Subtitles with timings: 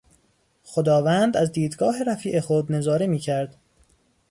[0.63, 3.57] خداوند از دیدگاه رفیع خود نظاره میکرد.